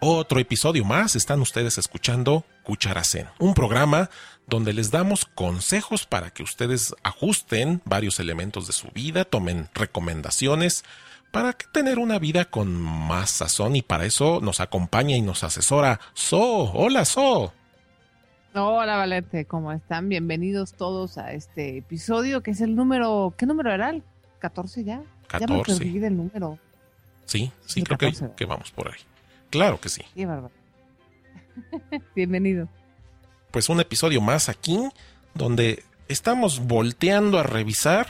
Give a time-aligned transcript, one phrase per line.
[0.00, 4.10] Otro episodio más están ustedes escuchando Cucharacén, un programa
[4.46, 10.84] donde les damos consejos para que ustedes ajusten varios elementos de su vida, tomen recomendaciones
[11.32, 15.98] para tener una vida con más sazón y para eso nos acompaña y nos asesora
[16.12, 16.70] So.
[16.74, 17.54] Hola So.
[18.54, 20.10] Hola Valente, ¿cómo están?
[20.10, 23.88] Bienvenidos todos a este episodio que es el número, ¿qué número era?
[23.88, 24.02] ¿El
[24.40, 25.02] 14 ya?
[25.28, 25.84] 14.
[25.84, 26.58] Ya me del número.
[27.24, 28.34] Sí, sí, Sí, creo que, 14.
[28.36, 29.00] que vamos por ahí.
[29.50, 30.02] Claro que sí.
[30.14, 30.52] Qué bárbaro.
[32.14, 32.68] Bienvenido.
[33.50, 34.78] Pues un episodio más aquí
[35.34, 38.06] donde estamos volteando a revisar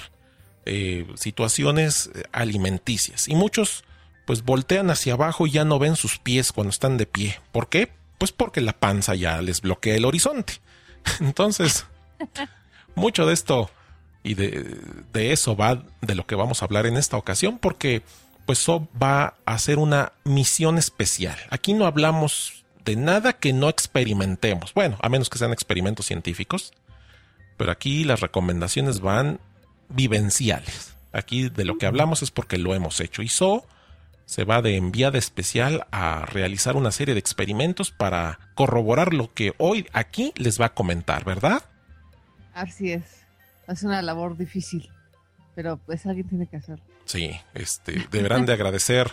[0.65, 3.85] eh, situaciones eh, alimenticias y muchos
[4.25, 7.39] pues voltean hacia abajo y ya no ven sus pies cuando están de pie.
[7.53, 7.93] ¿Por qué?
[8.19, 10.55] Pues porque la panza ya les bloquea el horizonte.
[11.21, 11.87] Entonces,
[12.97, 13.71] mucho de esto
[14.25, 14.81] y de,
[15.13, 18.03] de eso va de lo que vamos a hablar en esta ocasión porque
[18.47, 21.37] pues So va a hacer una misión especial.
[21.51, 24.73] Aquí no hablamos de nada que no experimentemos.
[24.73, 26.73] Bueno, a menos que sean experimentos científicos.
[27.57, 29.41] Pero aquí las recomendaciones van
[29.89, 30.95] vivenciales.
[31.13, 33.23] Aquí de lo que hablamos es porque lo hemos hecho.
[33.23, 33.67] Y So
[34.27, 39.55] se va de enviada especial a realizar una serie de experimentos para corroborar lo que
[39.59, 41.63] hoy aquí les va a comentar, ¿verdad?
[42.53, 43.23] Así es.
[43.69, 44.91] Es una labor difícil,
[45.55, 46.85] pero pues alguien tiene que hacerlo.
[47.07, 49.13] Sí, este, deberán de agradecer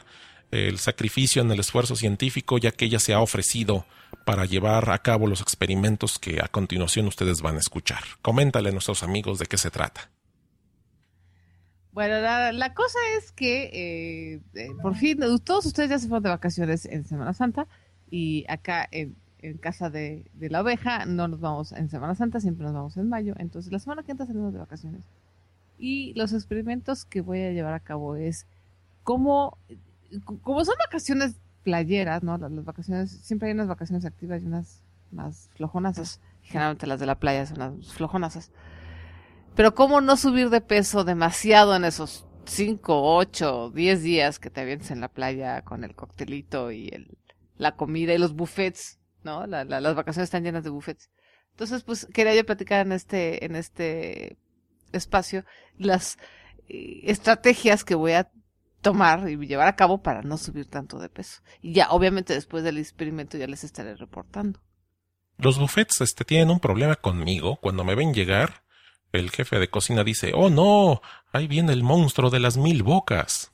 [0.52, 3.86] el sacrificio en el esfuerzo científico, ya que ella se ha ofrecido
[4.26, 8.04] para llevar a cabo los experimentos que a continuación ustedes van a escuchar.
[8.22, 10.10] Coméntale a nuestros amigos de qué se trata.
[11.92, 16.30] Bueno, la, cosa es que eh, eh, por fin todos ustedes ya se fueron de
[16.30, 17.68] vacaciones en Semana Santa
[18.09, 22.40] y acá en, en casa de, de la oveja no nos vamos en Semana Santa,
[22.40, 23.36] siempre nos vamos en mayo.
[23.38, 25.02] Entonces la semana que entra salimos de vacaciones.
[25.86, 28.48] Y los experimentos que voy a llevar a cabo es
[29.04, 29.58] cómo,
[30.42, 32.38] como son vacaciones playeras, ¿no?
[32.38, 36.22] Las, vacaciones, siempre hay unas vacaciones activas y unas más flojonazas.
[36.42, 38.50] Generalmente las de la playa son las flojonazas.
[39.56, 44.62] Pero cómo no subir de peso demasiado en esos 5, 8, 10 días que te
[44.62, 47.18] avientes en la playa con el coctelito y el,
[47.58, 49.46] la comida y los buffets, ¿no?
[49.48, 51.10] La- la- las vacaciones están llenas de buffets.
[51.52, 54.38] Entonces, pues quería yo platicar en este, en este
[54.94, 55.46] espacio
[55.78, 56.18] las
[56.70, 58.30] eh, estrategias que voy a
[58.81, 61.42] tomar y llevar a cabo para no subir tanto de peso.
[61.62, 64.59] Y ya, obviamente, después del experimento ya les estaré reportando.
[65.38, 67.58] Los buffets este, tienen un problema conmigo.
[67.58, 68.64] Cuando me ven llegar,
[69.12, 71.02] el jefe de cocina dice, oh no,
[71.32, 73.53] ahí viene el monstruo de las mil bocas.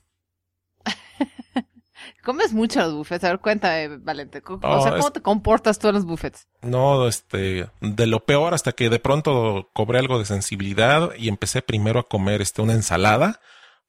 [2.24, 3.24] Comes mucho los buffets.
[3.24, 4.41] A ver, cuéntame, Valente.
[4.41, 6.47] ¿Cómo- Oh, o sea, ¿cómo es- te comportas tú en los buffets?
[6.62, 11.62] No, este, de lo peor hasta que de pronto cobré algo de sensibilidad y empecé
[11.62, 13.40] primero a comer este, una ensalada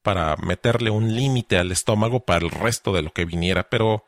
[0.01, 4.05] para meterle un límite al estómago para el resto de lo que viniera, pero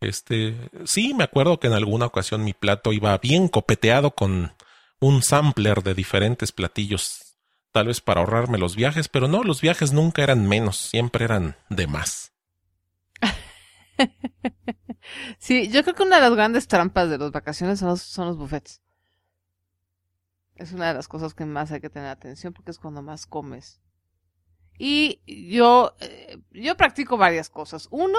[0.00, 0.56] este,
[0.86, 4.54] sí, me acuerdo que en alguna ocasión mi plato iba bien copeteado con
[4.98, 7.36] un sampler de diferentes platillos,
[7.72, 11.56] tal vez para ahorrarme los viajes, pero no, los viajes nunca eran menos, siempre eran
[11.68, 12.29] de más.
[15.38, 18.26] Sí, yo creo que una de las grandes trampas de las vacaciones son los, son
[18.26, 18.80] los buffets.
[20.56, 23.26] Es una de las cosas que más hay que tener atención porque es cuando más
[23.26, 23.80] comes.
[24.78, 27.88] Y yo, eh, yo practico varias cosas.
[27.90, 28.18] Uno,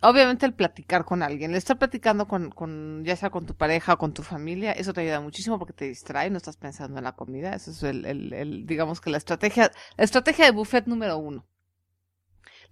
[0.00, 1.50] obviamente el platicar con alguien.
[1.52, 4.92] El estar platicando con, con, ya sea con tu pareja o con tu familia, eso
[4.92, 7.54] te ayuda muchísimo porque te distrae, no estás pensando en la comida.
[7.54, 11.46] Eso es el, el, el digamos que la estrategia, la estrategia de buffet número uno.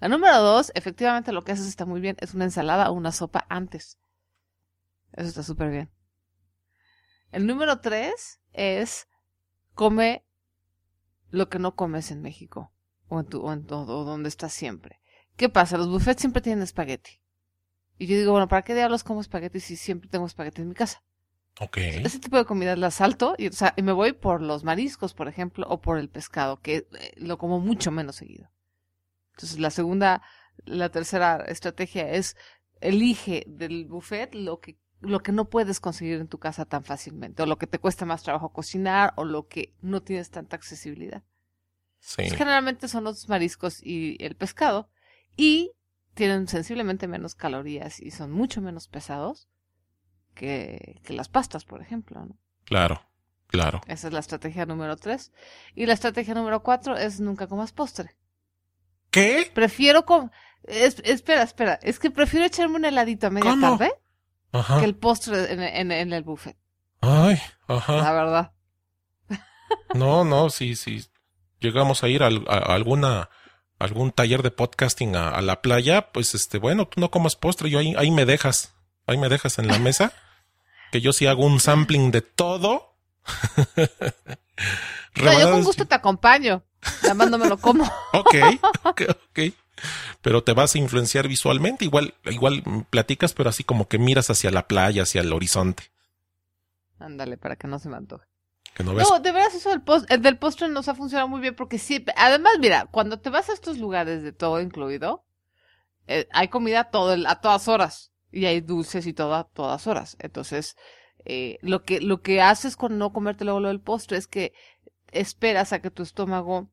[0.00, 3.12] La número dos, efectivamente lo que haces está muy bien, es una ensalada o una
[3.12, 3.98] sopa antes.
[5.12, 5.90] Eso está súper bien.
[7.30, 9.08] El número tres es
[9.74, 10.24] come
[11.30, 12.72] lo que no comes en México
[13.08, 15.00] o en tu, o en todo, o donde estás siempre.
[15.36, 15.76] ¿Qué pasa?
[15.76, 17.20] Los buffets siempre tienen espagueti.
[17.98, 20.74] Y yo digo, bueno, ¿para qué diablos como espagueti si siempre tengo espagueti en mi
[20.74, 21.02] casa?
[21.60, 21.76] Ok.
[21.76, 25.14] Ese tipo de comidas las salto y, o sea, y me voy por los mariscos,
[25.14, 28.50] por ejemplo, o por el pescado, que eh, lo como mucho menos seguido.
[29.34, 30.22] Entonces, la segunda,
[30.64, 32.36] la tercera estrategia es
[32.80, 37.42] elige del buffet lo que lo que no puedes conseguir en tu casa tan fácilmente,
[37.42, 41.22] o lo que te cuesta más trabajo cocinar, o lo que no tienes tanta accesibilidad.
[42.00, 42.16] Sí.
[42.16, 44.88] Pues, generalmente son los mariscos y el pescado.
[45.36, 45.72] Y
[46.14, 49.48] tienen sensiblemente menos calorías y son mucho menos pesados
[50.34, 52.24] que, que las pastas, por ejemplo.
[52.24, 52.38] ¿no?
[52.64, 53.00] Claro,
[53.48, 53.80] claro.
[53.86, 55.32] Esa es la estrategia número tres.
[55.74, 58.16] Y la estrategia número cuatro es nunca comas postre.
[59.14, 59.50] ¿Qué?
[59.54, 60.30] Prefiero com
[60.64, 61.78] es- espera, espera.
[61.82, 63.76] Es que prefiero echarme un heladito a media ¿Cómo?
[63.78, 63.92] tarde
[64.52, 64.78] Ajá.
[64.80, 66.56] que el postre en, en- en el buffet.
[67.00, 67.96] Ay, ajá.
[67.96, 68.52] La verdad.
[69.94, 71.04] No, no, sí, sí.
[71.60, 73.30] Llegamos a ir a, a alguna
[73.78, 77.68] algún taller de podcasting a, a la playa, pues este, bueno, tú no comas postre,
[77.70, 78.74] yo ahí, ahí me dejas,
[79.06, 80.12] ahí me dejas en la mesa,
[80.92, 82.96] que yo sí hago un sampling de todo.
[85.16, 86.64] No, yo con gusto te acompaño.
[87.02, 87.84] Nada más no me lo como.
[88.12, 88.34] Ok,
[88.84, 89.40] ok, ok.
[90.22, 94.50] Pero te vas a influenciar visualmente, igual, igual platicas, pero así como que miras hacia
[94.50, 95.84] la playa, hacia el horizonte,
[96.98, 98.26] Ándale, para que no se me antoje.
[98.74, 99.08] que no ves.
[99.10, 101.78] No, de veras eso del, post, el del postre nos ha funcionado muy bien porque
[101.78, 105.24] sí, además mira, cuando te vas a estos lugares de todo incluido,
[106.06, 109.86] eh, hay comida todo el- a todas horas y hay dulces y todo a todas
[109.86, 110.16] horas.
[110.20, 110.76] Entonces,
[111.24, 114.52] eh, lo que lo que haces con no comerte luego lo del postre es que
[115.12, 116.68] esperas a que tu estómago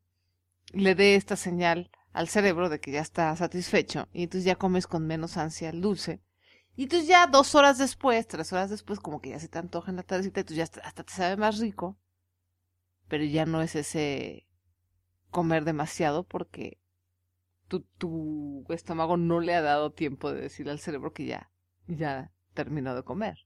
[0.74, 4.88] le dé esta señal al cerebro de que ya está satisfecho y entonces ya comes
[4.88, 6.22] con menos ansia el dulce.
[6.76, 9.92] Y entonces ya dos horas después, tres horas después, como que ya se te antoja
[9.92, 11.98] en la tardecita, y entonces ya hasta, hasta te sabe más rico,
[13.08, 14.48] pero ya no es ese
[15.30, 16.80] comer demasiado porque
[17.68, 21.52] tu, tu estómago no le ha dado tiempo de decirle al cerebro que ya,
[21.88, 23.38] ya terminó de comer.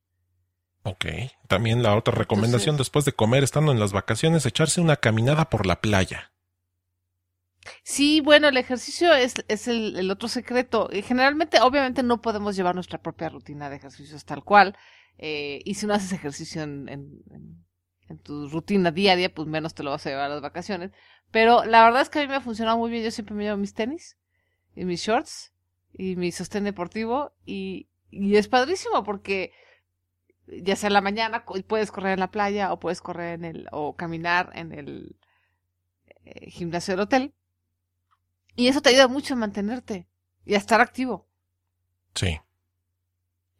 [0.83, 1.05] Ok.
[1.47, 5.49] También la otra recomendación Entonces- después de comer, estando en las vacaciones, echarse una caminada
[5.49, 6.31] por la playa.
[7.83, 10.89] Sí, bueno, el ejercicio es, es el, el otro secreto.
[10.91, 14.75] Y generalmente, obviamente, no podemos llevar nuestra propia rutina de ejercicios tal cual.
[15.17, 17.65] Eh, y si no haces ejercicio en, en, en-
[18.23, 20.91] tu rutina diaria, pues menos te lo vas a llevar a las vacaciones.
[21.31, 23.03] Pero la verdad es que a mí me ha funcionado muy bien.
[23.03, 24.17] Yo siempre me llevo mis tenis
[24.75, 25.53] y mis shorts
[25.93, 27.33] y mi sostén deportivo.
[27.45, 29.53] Y, y es padrísimo porque
[30.47, 33.67] ya sea en la mañana puedes correr en la playa o puedes correr en el
[33.71, 35.15] o caminar en el
[36.25, 37.33] eh, gimnasio del hotel.
[38.55, 40.07] Y eso te ayuda mucho a mantenerte
[40.45, 41.27] y a estar activo.
[42.13, 42.39] Sí.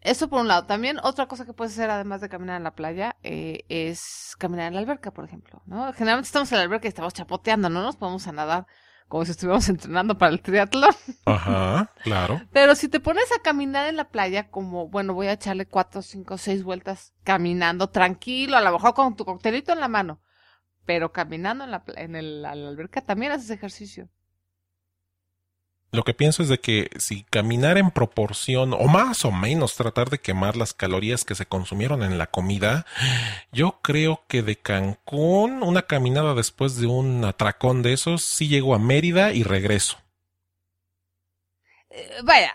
[0.02, 0.66] Eso por un lado.
[0.68, 4.68] También otra cosa que puedes hacer además de caminar en la playa eh, es caminar
[4.68, 5.62] en la alberca, por ejemplo.
[5.66, 5.92] ¿no?
[5.94, 8.68] Generalmente estamos en la alberca y estamos chapoteando, no nos podemos a nadar
[9.08, 10.94] como si estuviéramos entrenando para el triatlón.
[11.26, 12.42] Ajá, claro.
[12.54, 16.02] Pero si te pones a caminar en la playa, como, bueno, voy a echarle cuatro,
[16.04, 20.22] cinco, seis vueltas caminando tranquilo, a lo mejor con tu coctelito en la mano,
[20.86, 24.10] pero caminando en la, en el- la alberca también haces ejercicio.
[25.96, 30.10] Lo que pienso es de que si caminar en proporción o más o menos tratar
[30.10, 32.86] de quemar las calorías que se consumieron en la comida,
[33.54, 38.76] yo creo que de Cancún una caminada después de un atracón de esos sí llego
[38.76, 39.98] a Mérida y regreso.
[41.90, 42.54] Eh, vaya,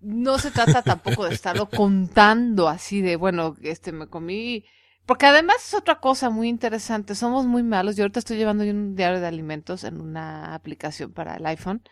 [0.00, 4.64] no se trata tampoco de estarlo contando así de, bueno, este me comí.
[5.06, 7.14] Porque además es otra cosa muy interesante.
[7.14, 7.96] Somos muy malos.
[7.96, 11.82] Yo ahorita estoy llevando un diario de alimentos en una aplicación para el iPhone.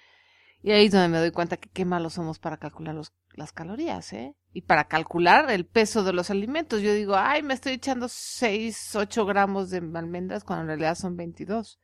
[0.62, 3.52] Y ahí es donde me doy cuenta que qué malos somos para calcular los, las
[3.52, 4.34] calorías, ¿eh?
[4.52, 6.82] Y para calcular el peso de los alimentos.
[6.82, 11.16] Yo digo, ay, me estoy echando 6, 8 gramos de almendras cuando en realidad son
[11.16, 11.80] 22.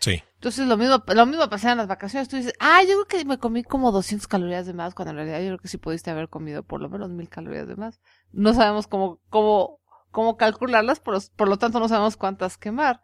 [0.00, 0.22] Sí.
[0.34, 2.28] Entonces lo mismo, lo mismo pasa en las vacaciones.
[2.28, 5.16] Tú dices, ah, yo creo que me comí como 200 calorías de más, cuando en
[5.16, 8.00] realidad yo creo que sí pudiste haber comido por lo menos 1000 calorías de más.
[8.32, 9.80] No sabemos cómo, cómo,
[10.10, 13.00] cómo calcularlas, por, por lo tanto no sabemos cuántas quemar.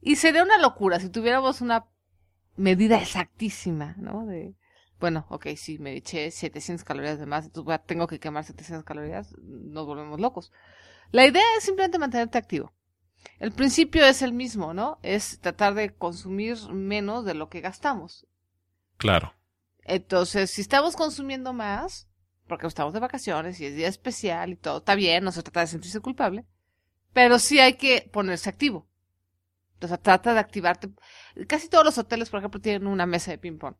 [0.00, 1.86] Y sería una locura si tuviéramos una
[2.56, 4.26] medida exactísima, ¿no?
[4.26, 4.54] De,
[5.00, 9.34] bueno, ok, sí, me eché 700 calorías de más, entonces tengo que quemar 700 calorías,
[9.38, 10.52] nos volvemos locos.
[11.10, 12.72] La idea es simplemente mantenerte activo.
[13.38, 14.98] El principio es el mismo, ¿no?
[15.02, 18.26] Es tratar de consumir menos de lo que gastamos.
[18.96, 19.34] Claro.
[19.82, 22.08] Entonces, si estamos consumiendo más,
[22.46, 25.60] porque estamos de vacaciones y es día especial y todo, está bien, no se trata
[25.60, 26.44] de sentirse culpable,
[27.12, 28.88] pero sí hay que ponerse activo.
[29.84, 30.88] Entonces, trata de activarte.
[31.46, 33.74] Casi todos los hoteles, por ejemplo, tienen una mesa de ping-pong.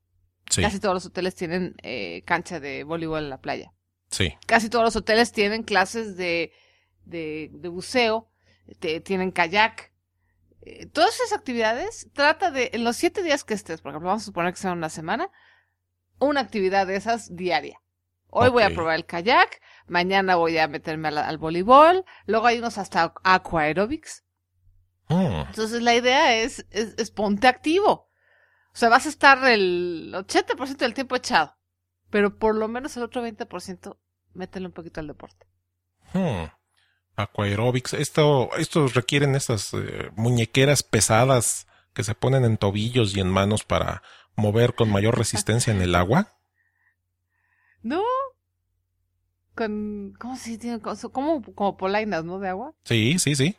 [0.50, 0.60] Sí.
[0.62, 3.72] Casi todos los hoteles tienen eh, cancha de voleibol en la playa.
[4.10, 4.34] Sí.
[4.46, 6.52] Casi todos los hoteles tienen clases de,
[7.04, 8.28] de, de buceo,
[8.78, 9.92] te- tienen kayak.
[10.60, 14.22] Eh, todas esas actividades, trata de, en los siete días que estés, por ejemplo, vamos
[14.22, 15.30] a suponer que sea una semana,
[16.18, 17.80] una actividad de esas diaria.
[18.28, 22.58] Hoy voy a probar el kayak, mañana voy a meterme al, al voleibol, luego hay
[22.58, 24.23] unos hasta aqua aerobics.
[25.08, 27.92] Mm, Entonces la idea es, es, es ponte activo.
[28.72, 31.56] O sea, vas a estar el 80% del tiempo echado,
[32.10, 33.96] pero por lo menos el otro 20%
[34.34, 35.46] métele un poquito al deporte.
[36.12, 36.44] mm.
[37.16, 37.94] Aquaerobics.
[37.94, 43.62] Esto, estos requieren estas eh, muñequeras pesadas que se ponen en tobillos y en manos
[43.62, 44.02] para
[44.34, 46.34] mover con mayor resistencia en el agua.
[47.82, 48.02] No.
[49.54, 50.80] Con, ¿cómo se tiene?
[50.80, 52.40] Como, como polainas, ¿no?
[52.40, 52.74] De agua.
[52.82, 53.56] Sí, sí, sí.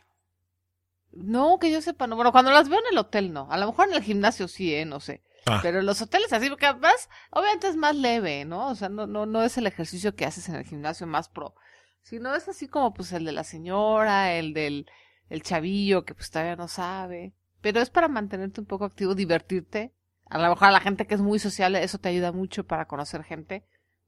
[1.16, 2.16] No, que yo sepa, no.
[2.16, 3.48] Bueno, cuando las veo en el hotel, no.
[3.50, 4.84] A lo mejor en el gimnasio sí, ¿eh?
[4.84, 5.22] No sé.
[5.46, 5.60] Ah.
[5.62, 8.68] Pero en los hoteles así, porque además, obviamente es más leve, ¿no?
[8.68, 11.54] O sea, no, no, no es el ejercicio que haces en el gimnasio más pro.
[12.02, 14.86] Sino es así como, pues, el de la señora, el del
[15.28, 17.34] el chavillo que pues todavía no sabe.
[17.60, 19.92] Pero es para mantenerte un poco activo, divertirte.
[20.28, 22.86] A lo mejor a la gente que es muy sociable, eso te ayuda mucho para
[22.86, 23.64] conocer gente.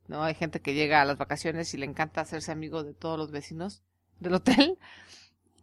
[0.07, 0.23] ¿No?
[0.23, 3.31] Hay gente que llega a las vacaciones y le encanta hacerse amigo de todos los
[3.31, 3.83] vecinos
[4.21, 4.79] del hotel.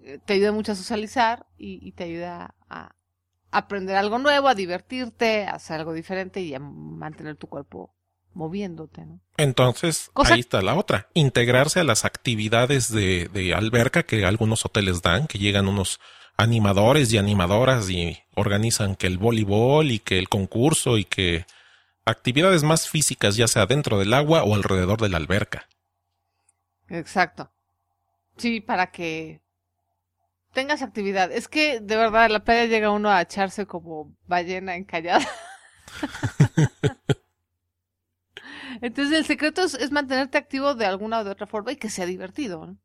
[0.05, 2.95] Eh, te ayuda mucho a socializar y, y te ayuda a
[3.51, 7.95] aprender algo nuevo, a divertirte, a hacer algo diferente y a mantener tu cuerpo
[8.33, 9.19] moviéndote, ¿no?
[9.37, 11.09] Entonces, Cosa- ahí está la otra.
[11.13, 15.99] Integrarse a las actividades de, de alberca que algunos hoteles dan, que llegan unos
[16.37, 21.45] animadores y animadoras y organizan que el voleibol y que el concurso y que
[22.05, 25.67] actividades más físicas, ya sea dentro del agua o alrededor de la alberca.
[26.89, 27.51] Exacto.
[28.37, 29.41] Sí, para que
[30.55, 31.31] tengas actividad.
[31.31, 35.27] Es que de verdad la playa llega uno a echarse como ballena encallada.
[38.81, 41.91] Entonces el secreto es, es mantenerte activo de alguna o de otra forma y que
[41.91, 42.65] sea divertido.
[42.65, 42.77] ¿no?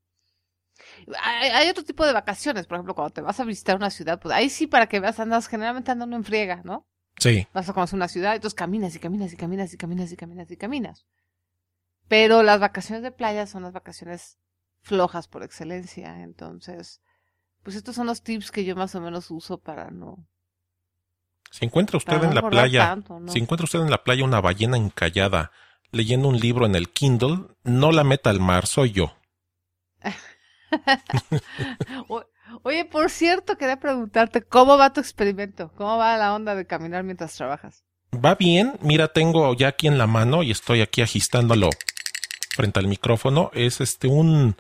[1.22, 4.20] Hay, hay otro tipo de vacaciones, por ejemplo, cuando te vas a visitar una ciudad,
[4.20, 6.86] pues ahí sí para que veas andas generalmente andando en friega, ¿no?
[7.18, 10.16] Sí, vas a conocer una ciudad, entonces caminas y caminas y caminas y caminas y
[10.16, 11.06] caminas y caminas.
[12.08, 14.38] Pero las vacaciones de playa son las vacaciones
[14.80, 17.00] flojas por excelencia, entonces,
[17.62, 20.26] pues estos son los tips que yo más o menos uso para no.
[21.50, 23.33] si encuentra usted no en la playa, tanto, ¿no?
[23.33, 25.50] si encuentra usted en la playa una ballena encallada
[25.93, 29.17] leyendo un libro en el Kindle, no la meta al mar, soy yo.
[32.09, 32.25] O-
[32.64, 35.71] Oye, por cierto, quería preguntarte, ¿cómo va tu experimento?
[35.76, 37.85] ¿Cómo va la onda de caminar mientras trabajas?
[38.12, 41.71] Va bien, mira, tengo ya aquí en la mano y estoy aquí agistándolo
[42.57, 43.50] frente al micrófono.
[43.55, 44.57] Es este un,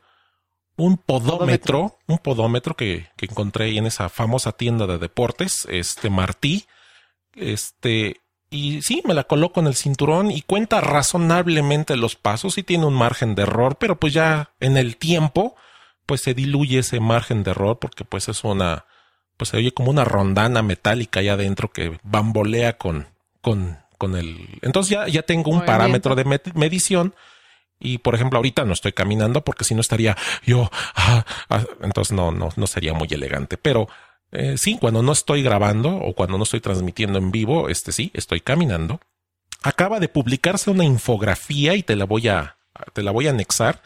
[0.80, 6.10] un podómetro, un podómetro que, que encontré ahí en esa famosa tienda de deportes, este
[6.10, 6.66] Martí.
[7.34, 8.20] Este,
[8.50, 12.86] y sí, me la coloco en el cinturón y cuenta razonablemente los pasos y tiene
[12.86, 15.54] un margen de error, pero pues ya en el tiempo,
[16.06, 18.86] pues se diluye ese margen de error porque pues es una,
[19.36, 23.06] pues se oye como una rondana metálica allá adentro que bambolea con,
[23.40, 24.58] con, con el.
[24.62, 25.66] Entonces ya, ya tengo un Movimiento.
[25.72, 27.14] parámetro de med- medición.
[27.80, 32.12] Y por ejemplo, ahorita no estoy caminando porque si no estaría yo, ah, ah, entonces
[32.12, 33.56] no, no, no sería muy elegante.
[33.56, 33.88] Pero
[34.32, 38.10] eh, sí, cuando no estoy grabando o cuando no estoy transmitiendo en vivo, este sí,
[38.14, 39.00] estoy caminando.
[39.62, 42.56] Acaba de publicarse una infografía y te la voy a,
[42.92, 43.82] te la voy a anexar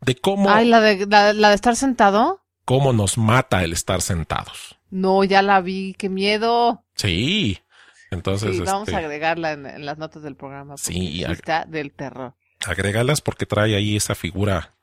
[0.00, 2.42] de cómo, Ay, la de, la, la de estar sentado.
[2.64, 4.76] cómo nos mata el estar sentados.
[4.90, 6.84] No, ya la vi, qué miedo.
[6.94, 7.58] Sí.
[8.10, 10.76] Entonces, Sí, vamos este, a agregarla en, en las notas del programa.
[10.76, 12.34] Sí, está del terror.
[12.68, 14.74] Agrégalas porque trae ahí esa figura,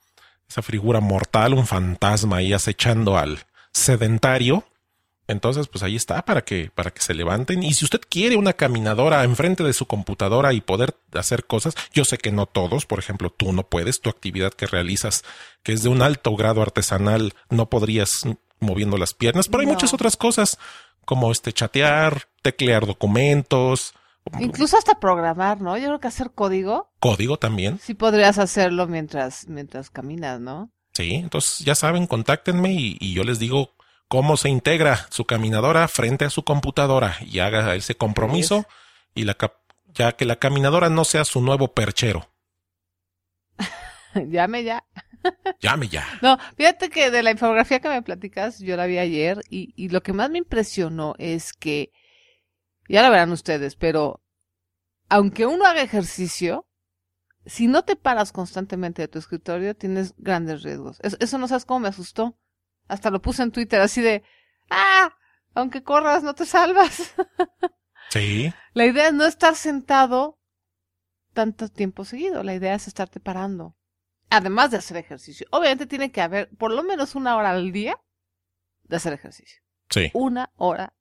[0.50, 3.40] esa figura mortal, un fantasma ahí acechando al
[3.72, 4.66] sedentario.
[5.26, 7.64] Entonces, pues ahí está para que, para que se levanten.
[7.64, 12.04] Y si usted quiere una caminadora enfrente de su computadora y poder hacer cosas, yo
[12.04, 15.24] sé que no todos, por ejemplo, tú no puedes, tu actividad que realizas,
[15.64, 18.12] que es de un alto grado artesanal, no podrías
[18.60, 19.74] moviendo las piernas, pero hay No.
[19.74, 20.58] muchas otras cosas,
[21.06, 23.94] como este chatear, teclear documentos,
[24.40, 25.78] Incluso hasta programar, ¿no?
[25.78, 27.80] Yo creo que hacer código, código también.
[27.80, 30.72] sí podrías hacerlo mientras, mientras caminas, ¿no?
[30.94, 33.72] Sí, entonces ya saben, contáctenme y, y yo les digo
[34.08, 38.66] cómo se integra su caminadora frente a su computadora y haga ese compromiso
[39.16, 39.58] y la cap-
[39.94, 42.30] ya que la caminadora no sea su nuevo perchero.
[44.16, 44.84] Llame ya.
[45.62, 46.06] Llame ya.
[46.22, 49.90] No, fíjate que de la infografía que me platicas, yo la vi ayer y, y
[49.90, 51.92] lo que más me impresionó es que,
[52.88, 54.22] ya lo verán ustedes, pero
[55.10, 56.68] aunque uno haga ejercicio,
[57.46, 61.00] si no te paras constantemente de tu escritorio, tienes grandes riesgos.
[61.02, 62.38] Eso, eso no sabes cómo me asustó.
[62.88, 64.24] Hasta lo puse en Twitter así de,
[64.70, 65.16] ah,
[65.54, 67.14] aunque corras, no te salvas.
[68.10, 70.38] Sí, La idea es no estar sentado
[71.34, 72.44] tanto tiempo seguido.
[72.44, 73.76] La idea es estarte parando.
[74.30, 75.48] Además de hacer ejercicio.
[75.50, 78.00] Obviamente tiene que haber por lo menos una hora al día
[78.84, 79.62] de hacer ejercicio.
[79.90, 80.94] sí, Una hora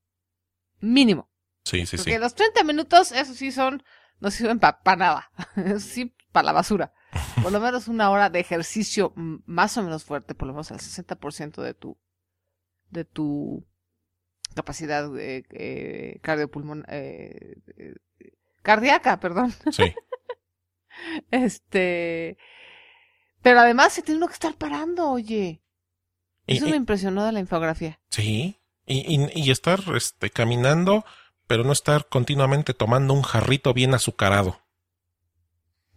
[0.81, 1.29] mínimo.
[1.65, 2.19] Sí, sí, Porque sí.
[2.19, 3.83] los 30 minutos, eso sí son,
[4.21, 5.31] no sirven para nada.
[5.57, 6.93] Eso sí, para la basura.
[7.43, 10.79] Por lo menos una hora de ejercicio más o menos fuerte, por lo menos al
[10.79, 11.99] 60% de tu,
[12.91, 13.67] de tu
[14.55, 17.95] capacidad eh, eh, cardiopulmon, eh, eh,
[18.63, 19.53] cardíaca, perdón.
[19.73, 19.93] Sí,
[21.31, 22.37] Este,
[23.43, 25.63] pero además se tiene uno que estar parando, oye.
[26.47, 28.01] Eso y- me impresionó de la infografía.
[28.11, 28.59] sí.
[28.85, 31.05] Y, y- y estar este, caminando,
[31.53, 34.63] pero no estar continuamente tomando un jarrito bien azucarado.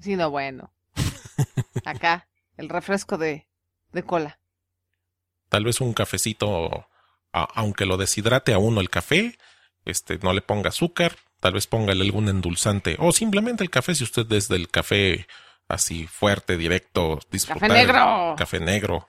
[0.02, 0.74] Sí, no, bueno.
[1.86, 3.48] Acá, el refresco de,
[3.94, 4.38] de cola.
[5.48, 6.90] Tal vez un cafecito,
[7.32, 9.38] a- aunque lo deshidrate a uno el café,
[9.86, 14.04] este, no le ponga azúcar, tal vez póngale algún endulzante, o simplemente el café, si
[14.04, 15.26] usted es del café
[15.70, 17.70] así fuerte, directo, disfrutar.
[17.70, 18.36] ¡Café negro!
[18.38, 19.08] Café negro.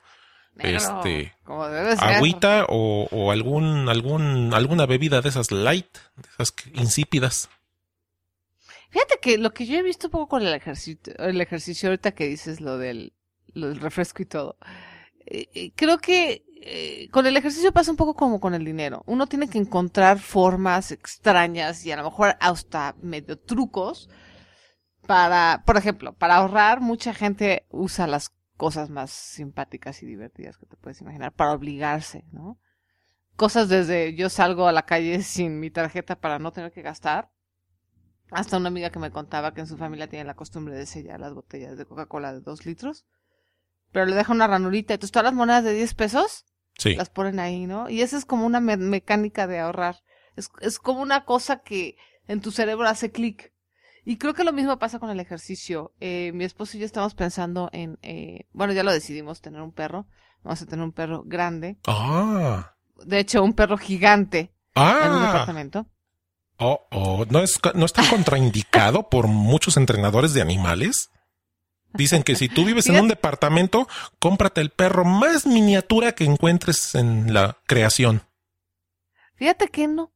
[0.59, 2.15] Este, como debe ser.
[2.15, 7.49] Agüita o, o algún, algún, alguna bebida de esas light, de esas insípidas.
[8.89, 12.13] Fíjate que lo que yo he visto un poco con el ejercicio, el ejercicio ahorita
[12.13, 13.13] que dices lo del,
[13.53, 14.57] lo del refresco y todo,
[15.25, 19.03] eh, eh, creo que eh, con el ejercicio pasa un poco como con el dinero.
[19.05, 24.09] Uno tiene que encontrar formas extrañas y a lo mejor hasta medio trucos
[25.05, 30.65] para, por ejemplo, para ahorrar, mucha gente usa las cosas más simpáticas y divertidas que
[30.67, 32.59] te puedes imaginar para obligarse, ¿no?
[33.37, 37.31] Cosas desde yo salgo a la calle sin mi tarjeta para no tener que gastar,
[38.31, 41.19] hasta una amiga que me contaba que en su familia tiene la costumbre de sellar
[41.19, 43.05] las botellas de Coca-Cola de dos litros,
[43.91, 46.45] pero le deja una ranurita, entonces todas las monedas de 10 pesos
[46.79, 47.89] Sí, las ponen ahí, ¿no?
[47.89, 49.97] Y esa es como una me- mecánica de ahorrar.
[50.35, 51.97] Es, es como una cosa que
[52.27, 53.53] en tu cerebro hace clic.
[54.09, 55.93] Y creo que lo mismo pasa con el ejercicio.
[55.99, 59.73] Eh, mi esposo y yo estamos pensando en, eh, bueno, ya lo decidimos, tener un
[59.73, 60.07] perro.
[60.43, 61.77] Vamos a tener un perro grande.
[61.85, 62.73] Ah,
[63.03, 65.87] De hecho, un perro gigante en un ah, departamento.
[66.55, 71.09] oh, oh, ¿no, es, ¿no está contraindicado por muchos entrenadores de animales?
[71.93, 76.95] Dicen que si tú vives en un departamento, cómprate el perro más miniatura que encuentres
[76.95, 78.21] en la creación.
[79.35, 80.13] Fíjate que no.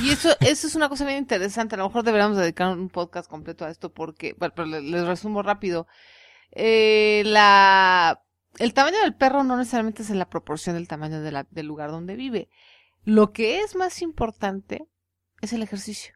[0.00, 1.74] Y eso, eso es una cosa bien interesante.
[1.74, 5.06] A lo mejor deberíamos dedicar un podcast completo a esto porque, bueno, pero le- les
[5.06, 5.86] resumo rápido.
[6.52, 8.22] Eh, la,
[8.58, 11.66] el tamaño del perro no necesariamente es en la proporción del tamaño de la- del
[11.66, 12.48] lugar donde vive.
[13.04, 14.86] Lo que es más importante
[15.40, 16.14] es el ejercicio.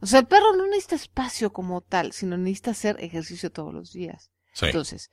[0.00, 3.92] O sea, el perro no necesita espacio como tal, sino necesita hacer ejercicio todos los
[3.92, 4.30] días.
[4.52, 5.10] Sí, Entonces,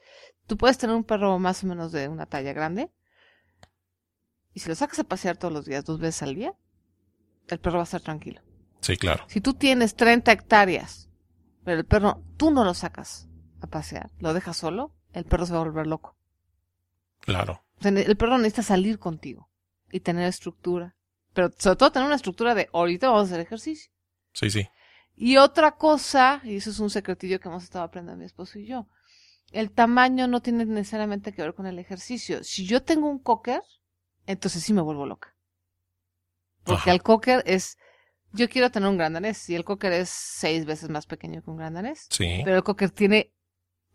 [0.48, 2.92] tú puedes tener un perro más o menos de una talla grande.
[4.54, 6.54] Y si lo sacas a pasear todos los días, dos veces al día,
[7.56, 8.42] el perro va a estar tranquilo.
[8.82, 9.24] sí, claro.
[9.28, 11.10] Si tú tienes 30 hectáreas,
[11.64, 13.28] pero el perro, tú no lo sacas
[13.62, 16.16] a pasear, lo dejas solo, el perro se va a volver loco.
[17.20, 17.64] Claro.
[17.80, 19.50] O sea, el perro necesita salir contigo
[19.92, 20.96] y tener estructura.
[21.34, 23.92] Pero sobre todo tener una estructura de ahorita vamos a hacer ejercicio.
[24.34, 24.68] Sí, sí.
[25.16, 28.66] Y otra cosa, y eso es un secretillo que hemos estado aprendiendo mi esposo y
[28.66, 28.88] yo,
[29.52, 32.44] el tamaño no tiene necesariamente que ver con el ejercicio.
[32.44, 33.62] Si yo tengo un cocker,
[34.26, 35.36] entonces sí me vuelvo loca.
[36.70, 36.92] Porque Ajá.
[36.92, 37.78] el cocker es,
[38.32, 41.50] yo quiero tener un gran danés y el cocker es seis veces más pequeño que
[41.50, 43.34] un gran danés, Sí, pero el cocker tiene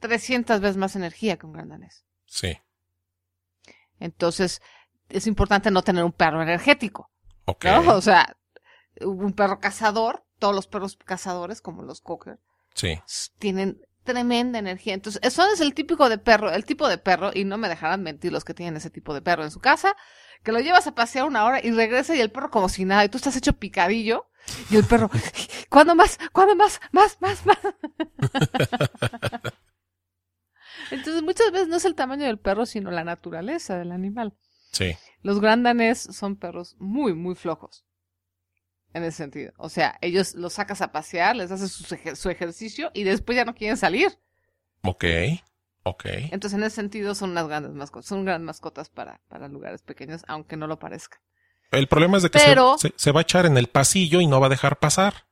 [0.01, 2.05] 300 veces más energía que un gran danés.
[2.27, 2.59] sí.
[4.01, 4.61] Entonces,
[5.09, 7.11] es importante no tener un perro energético.
[7.45, 7.65] Ok.
[7.67, 7.95] ¿no?
[7.95, 8.37] O sea,
[9.01, 12.39] un perro cazador, todos los perros cazadores, como los cocker,
[12.75, 12.99] Sí,
[13.39, 14.95] tienen tremenda energía.
[14.95, 18.03] Entonces, eso es el típico de perro, el tipo de perro, y no me dejarán
[18.03, 19.97] mentir los que tienen ese tipo de perro en su casa,
[20.45, 23.05] que lo llevas a pasear una hora y regresa y el perro como si nada,
[23.05, 24.27] y tú estás hecho picadillo,
[24.71, 25.11] y el perro,
[25.71, 26.19] ¿cuándo más?
[26.33, 26.81] ¿Cuándo más?
[26.93, 27.59] Más, más, más.
[30.91, 34.35] Entonces, muchas veces no es el tamaño del perro, sino la naturaleza del animal.
[34.73, 34.97] sí.
[35.23, 37.87] Los Gran Danés son perros muy, muy flojos.
[38.93, 39.55] En ese sentido.
[39.57, 43.35] O sea, ellos los sacas a pasear, les haces su, ejer- su ejercicio y después
[43.35, 44.19] ya no quieren salir.
[44.83, 45.05] Ok.
[45.85, 46.05] Ok.
[46.33, 48.07] Entonces, en ese sentido, son unas grandes mascotas.
[48.09, 51.21] Son grandes mascotas para, para lugares pequeños, aunque no lo parezca.
[51.71, 54.21] El problema es de que se- Pero- se, se va a echar en el pasillo
[54.21, 55.27] y no va a dejar pasar.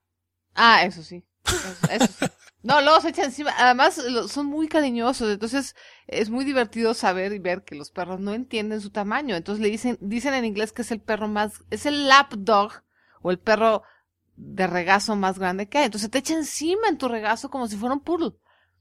[0.54, 1.24] Ah, eso sí.
[1.44, 2.26] Eso, eso sí.
[2.62, 3.52] No, luego se echan encima.
[3.58, 5.30] Además, son muy cariñosos.
[5.32, 5.74] Entonces,
[6.06, 9.34] es muy divertido saber y ver que los perros no entienden su tamaño.
[9.34, 12.72] Entonces, le dicen, dicen en inglés que es el perro más, es el lap dog
[13.22, 13.82] o el perro
[14.36, 15.86] de regazo más grande que hay.
[15.86, 18.32] Entonces, te echa encima en tu regazo como si fuera un poodle.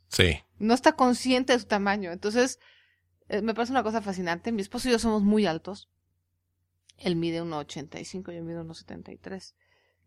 [0.09, 0.39] Sí.
[0.61, 2.11] No está consciente de su tamaño.
[2.11, 2.59] Entonces,
[3.29, 4.51] eh, me parece una cosa fascinante.
[4.51, 5.89] Mi esposo y yo somos muy altos.
[6.97, 9.55] Él mide 1,85, yo mido 1,73.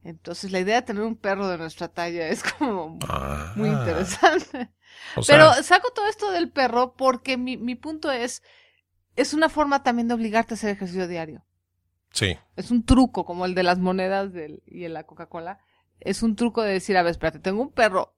[0.05, 4.71] Entonces, la idea de tener un perro de nuestra talla es como Ah, muy interesante.
[5.17, 8.43] O sea, Pero saco todo esto del perro porque mi, mi punto es,
[9.17, 11.45] es una forma también de obligarte a hacer ejercicio diario.
[12.13, 12.37] sí.
[12.55, 15.59] Es un truco, como el de las monedas del, y de la Coca-Cola.
[16.01, 18.15] Es un truco de decir, a ver, espérate, tengo un perro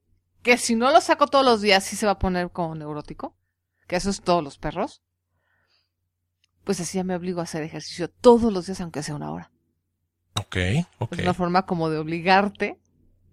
[0.47, 3.37] que si no lo saco todos los días sí se va a poner como neurótico.
[3.89, 5.03] Que eso es todos los perros.
[6.63, 9.51] Pues así ya me obligo a hacer ejercicio todos los días, aunque sea una hora.
[10.39, 10.57] Ok,
[11.01, 11.13] ok.
[11.15, 12.79] Es una forma como de obligarte,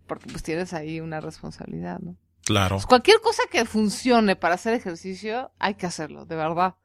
[0.08, 2.18] porque pues tienes ahí una responsabilidad, ¿no?
[2.46, 2.78] Claro.
[2.78, 6.76] Pues cualquier cosa que funcione para hacer ejercicio, hay que hacerlo, de verdad.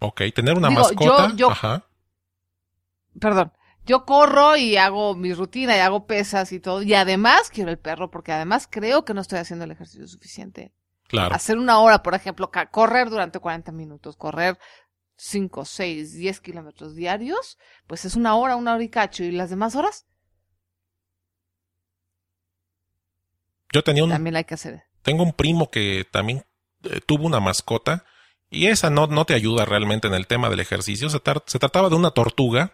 [0.00, 1.28] Ok, tener una Digo, mascota.
[1.28, 1.84] yo- yo- Ajá.
[3.20, 3.52] Perdón.
[3.88, 6.82] Yo corro y hago mi rutina y hago pesas y todo.
[6.82, 10.72] Y además quiero el perro porque además creo que no estoy haciendo el ejercicio suficiente.
[11.08, 11.34] Claro.
[11.34, 14.58] Hacer una hora, por ejemplo, correr durante 40 minutos, correr
[15.16, 19.24] 5, 6, 10 kilómetros diarios, pues es una hora, una hora y cacho.
[19.24, 20.06] ¿Y las demás horas?
[23.72, 24.82] Yo tenía un, También hay que hacer.
[25.02, 26.44] tengo un primo que también
[26.84, 28.04] eh, tuvo una mascota
[28.50, 31.10] y esa no, no te ayuda realmente en el tema del ejercicio.
[31.10, 32.72] Se, tar- se trataba de una tortuga,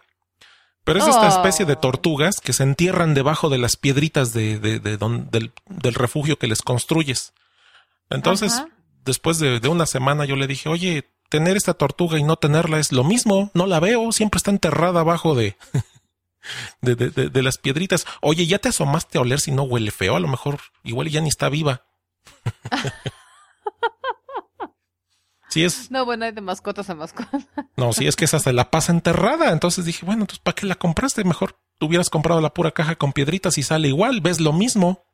[0.85, 1.35] pero es esta Oh.
[1.35, 5.51] especie de tortugas que se entierran debajo de las piedritas de, de- de don- del,
[5.67, 7.33] del refugio que les construyes.
[8.09, 8.69] Entonces, Ajá.
[9.03, 12.79] después de, de una semana yo le dije, oye, tener esta tortuga y no tenerla
[12.79, 15.57] es lo mismo, no la veo, siempre está enterrada abajo de,
[16.81, 18.05] de, de- de- de las piedritas.
[18.21, 20.15] Oye, ¿ya te asomaste a oler si no huele feo?
[20.15, 21.81] A lo mejor igual ya ni está viva.
[25.63, 27.45] Es, No, bueno, hay de mascotas a mascotas.
[27.77, 29.51] no, sí es que esa se la pasa enterrada.
[29.51, 31.23] Entonces dije, bueno, entonces ¿para qué la compraste?
[31.23, 35.05] Mejor tú hubieras comprado la pura caja con piedritas y sale igual, ves lo mismo.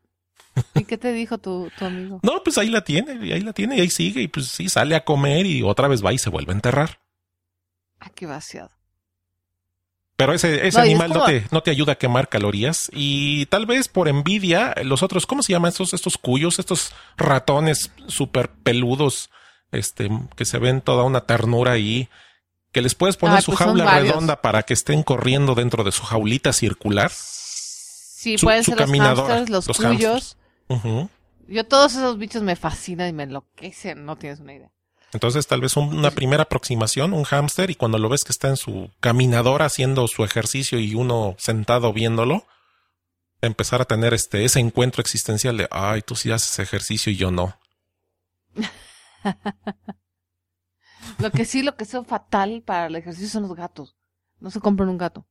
[0.75, 2.19] ¿Y qué te dijo tu, tu amigo?
[2.23, 4.67] No, pues ahí la tiene, y ahí la tiene, y ahí sigue, y pues sí,
[4.67, 6.99] sale a comer y otra vez va y se vuelve a enterrar.
[7.99, 8.71] Ah, qué vaciado.
[10.17, 12.91] Pero ese, ese No, y es animal no, te, no te ayuda a quemar calorías.
[12.93, 16.59] Y tal vez por envidia, los otros, ¿cómo se llaman estos, estos cuyos?
[16.59, 19.31] Estos ratones súper peludos,
[19.71, 22.09] este, que se ven toda una ternura ahí,
[22.71, 25.91] que les puedes poner Ay, su pues jaula redonda para que estén corriendo dentro de
[25.91, 27.11] su jaulita circular.
[27.13, 30.37] Sí, Su- pueden su ser los hamsters, los, los cuyos.
[31.47, 34.71] Yo todos esos bichos me fascinan y me enloquecen, no tienes una idea.
[35.13, 38.47] Entonces, tal vez un- una primera aproximación, un hámster, y cuando lo ves que está
[38.47, 42.45] en su caminadora haciendo su ejercicio y uno sentado viéndolo,
[43.41, 47.31] empezar a tener este ese encuentro existencial de, ay, tú sí haces ejercicio y yo
[47.31, 47.57] no.
[51.19, 53.95] Lo que sí, lo que es fatal para el ejercicio son los gatos.
[54.39, 55.27] No se compren un gato.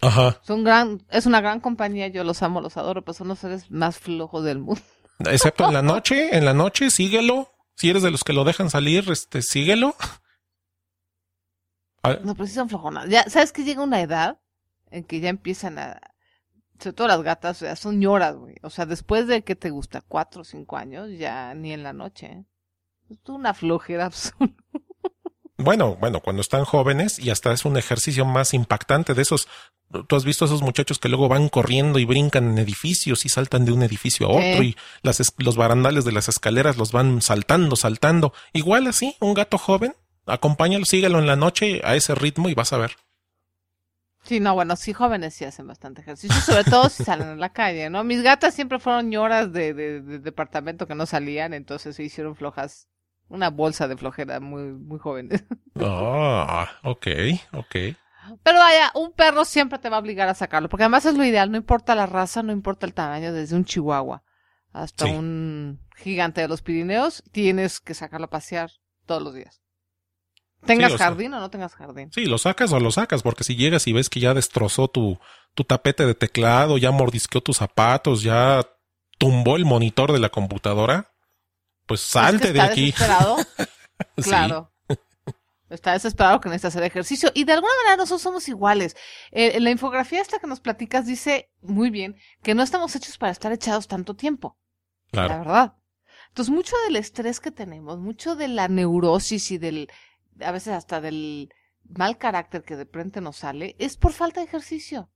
[0.00, 0.40] Ajá.
[0.42, 3.70] Son gran, es una gran compañía, yo los amo, los adoro, pero son los seres
[3.70, 4.82] más flojos del mundo.
[5.20, 7.50] Excepto en la noche, en la noche, síguelo.
[7.76, 9.94] Si eres de los que lo dejan salir, este, síguelo.
[12.24, 13.08] No, pero sí son flojonas.
[13.08, 14.40] Ya, ¿sabes que llega una edad
[14.90, 16.00] en que ya empiezan a,
[16.82, 18.56] sobre todo las gatas, o sea, son ñoras, güey.
[18.62, 21.92] O sea, después de que te gusta cuatro o cinco años, ya ni en la
[21.92, 22.26] noche.
[22.26, 22.44] ¿eh?
[23.12, 24.62] Es una flojera absoluta.
[25.58, 29.48] Bueno, bueno, cuando están jóvenes y hasta es un ejercicio más impactante de esos.
[30.08, 33.28] Tú has visto a esos muchachos que luego van corriendo y brincan en edificios y
[33.28, 37.20] saltan de un edificio a otro y las, los barandales de las escaleras los van
[37.20, 38.32] saltando, saltando.
[38.54, 39.94] Igual así, un gato joven,
[40.26, 42.96] acompáñalo, síguelo en la noche a ese ritmo y vas a ver.
[44.24, 47.52] Sí, no, bueno, sí, jóvenes sí hacen bastante ejercicio, sobre todo si salen a la
[47.52, 48.04] calle, ¿no?
[48.04, 52.36] Mis gatas siempre fueron ñoras de, de, de departamento que no salían, entonces se hicieron
[52.36, 52.88] flojas,
[53.32, 55.44] una bolsa de flojera muy, muy jóvenes.
[55.80, 57.06] Ah, ok,
[57.54, 57.74] ok.
[58.44, 61.24] Pero vaya, un perro siempre te va a obligar a sacarlo, porque además es lo
[61.24, 64.22] ideal, no importa la raza, no importa el tamaño, desde un chihuahua
[64.72, 65.12] hasta Sí.
[65.12, 68.70] un gigante de los Pirineos, tienes que sacarlo a pasear
[69.06, 69.60] todos los días.
[70.64, 72.10] Tengas jardín o no tengas jardín.
[72.12, 75.18] Sí, lo sacas o lo sacas, porque si llegas y ves que ya destrozó tu,
[75.54, 78.64] tu tapete de teclado, ya mordisqueó tus zapatos, ya
[79.18, 81.11] tumbó el monitor de la computadora,
[81.86, 82.86] pues salte Es que de está aquí.
[82.92, 83.36] desesperado.
[84.16, 84.22] Sí.
[84.24, 84.72] Claro.
[85.70, 87.30] Está desesperado que necesita hacer ejercicio.
[87.34, 88.96] Y de alguna manera nosotros somos iguales.
[89.30, 93.30] Eh, la infografía esta que nos platicas dice muy bien que no estamos hechos para
[93.32, 94.58] estar echados tanto tiempo.
[95.12, 95.44] La Claro.
[95.44, 95.76] verdad.
[96.28, 99.88] Entonces, mucho del estrés que tenemos, mucho de la neurosis y del,
[100.40, 101.50] a veces hasta del
[101.88, 105.10] mal carácter que de repente nos sale, es por falta de ejercicio.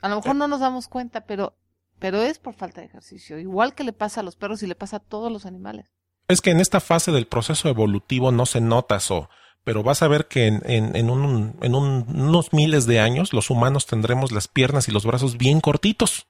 [0.00, 1.56] A lo mejor no nos damos cuenta, pero,
[2.00, 3.38] pero es por falta de ejercicio.
[3.38, 5.86] Igual que le pasa a los perros y le pasa a todos los animales.
[6.28, 9.28] Es que en esta fase del proceso evolutivo no se nota eso,
[9.64, 13.32] pero vas a ver que en, en, en un- en un- unos miles de años
[13.32, 16.26] los humanos tendremos las piernas y los brazos bien cortitos.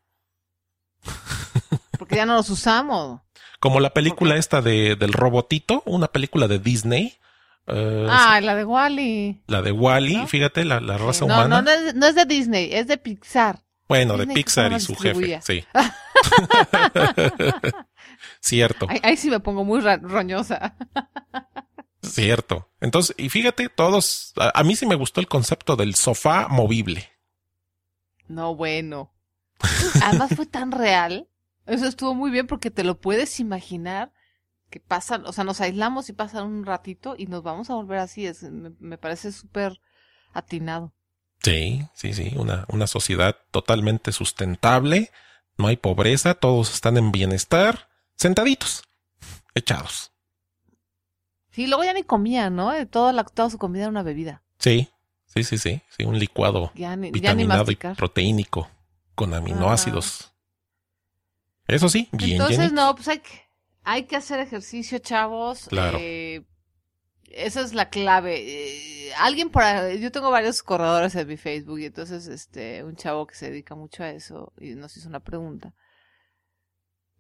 [1.99, 3.21] Porque ya no los usamos.
[3.61, 7.15] Como la película esta de, del robotito, una película de Disney.
[7.67, 9.43] eh, Ah, la de Wally.
[9.47, 10.27] La de Wally, ¿no?
[10.27, 11.61] fíjate, la, la raza no, humana.
[11.61, 13.61] no, no es, no es de Disney, es de Pixar.
[13.91, 15.65] Bueno, de Pixar y su jefe, sí.
[18.41, 20.77] cierto, Ahí, ahí sí me pongo muy roñosa.
[22.03, 22.71] cierto.
[22.81, 27.11] Entonces, y fíjate, todos, a, a mí sí me gustó el concepto del sofá movible.
[28.29, 29.13] No, bueno.
[30.05, 31.29] Además fue tan real.
[31.67, 34.13] Eso estuvo muy bien porque te lo puedes imaginar
[34.71, 37.99] que pasan, o sea, nos aislamos y pasan un ratito y nos vamos a volver
[37.99, 38.25] así.
[38.25, 39.81] Es, me, me parece súper
[40.33, 40.95] atinado.
[41.43, 45.11] Sí, sí, sí, una, una sociedad totalmente sustentable,
[45.57, 48.83] no hay pobreza, todos están en bienestar, sentaditos,
[49.55, 50.13] echados.
[51.51, 52.73] Sí, luego ya ni comían, ¿no?
[52.73, 54.43] Eh, Toda, la, toda su comida era una bebida.
[54.59, 54.89] Sí,
[55.27, 57.97] sí, sí, sí, sí, un licuado Ya ni, ya ni vitaminado y masticar.
[57.97, 58.69] proteínico
[59.15, 60.33] con aminoácidos.
[61.67, 63.31] Eso sí, bien Entonces, no, pues hay que,
[63.83, 65.67] Hay que hacer ejercicio, chavos.
[65.69, 65.99] Claro.
[66.01, 66.43] Eh,
[67.31, 69.09] esa es la clave.
[69.09, 72.97] Eh, alguien por ahí- yo tengo varios corredores en mi Facebook y entonces este un
[72.97, 75.75] chavo que se dedica mucho a eso y nos hizo una pregunta.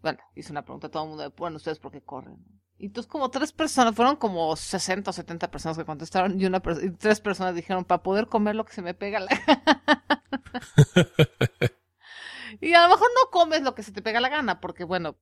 [0.03, 2.39] Bueno, hizo una pregunta a todo el mundo de, bueno, ustedes por qué corren.
[2.79, 6.63] Y entonces como tres personas, fueron como 60 o 70 personas que contestaron y una
[6.83, 10.25] y tres personas dijeron, para poder comer lo que se me pega la gana".
[12.61, 15.17] Y a lo mejor no comes lo que se te pega la gana, porque bueno,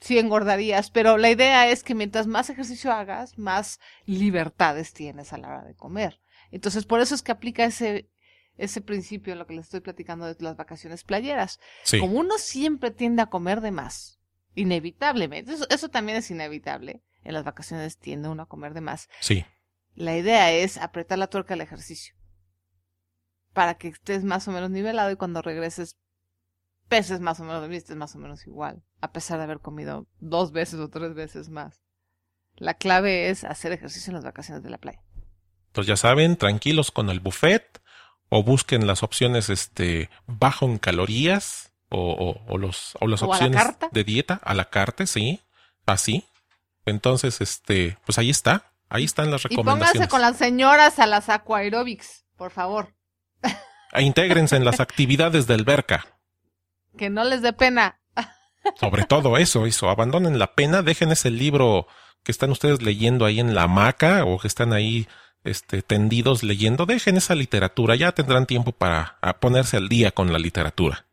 [0.00, 5.38] sí engordarías, pero la idea es que mientras más ejercicio hagas, más libertades tienes a
[5.38, 6.20] la hora de comer.
[6.50, 8.10] Entonces, por eso es que aplica ese,
[8.56, 11.58] ese principio en lo que les estoy platicando de las vacaciones playeras.
[11.82, 11.98] Sí.
[11.98, 14.20] Como uno siempre tiende a comer de más,
[14.54, 17.02] inevitablemente, eso, eso también es inevitable.
[17.22, 19.08] En las vacaciones tiende uno a comer de más.
[19.20, 19.44] Sí.
[19.94, 22.14] La idea es apretar la tuerca al ejercicio.
[23.52, 25.96] Para que estés más o menos nivelado y cuando regreses
[26.88, 28.82] peses más o menos estés más o menos igual.
[29.00, 31.80] A pesar de haber comido dos veces o tres veces más.
[32.56, 35.02] La clave es hacer ejercicio en las vacaciones de la playa.
[35.68, 37.80] Entonces ya saben, tranquilos con el buffet
[38.28, 43.26] o busquen las opciones este bajo en calorías o, o- o los o las O
[43.26, 45.40] a la opciones de dieta a la carta, sí,
[45.86, 46.24] así.
[46.86, 50.08] Entonces, este, pues ahí está, ahí están las Y pónganse recomendaciones.
[50.08, 52.94] con las señoras a las aquaerobics, por favor.
[53.92, 56.06] E intégrense en las actividades de alberca.
[56.96, 58.00] Que no les dé pena.
[58.80, 59.90] Sobre todo eso, eso.
[59.90, 61.86] Abandonen la pena, dejen ese libro
[62.22, 65.06] que están ustedes leyendo ahí en la hamaca o que están ahí
[65.44, 66.86] este, tendidos leyendo.
[66.86, 71.06] Dejen esa literatura, ya tendrán tiempo para ponerse al día con la literatura.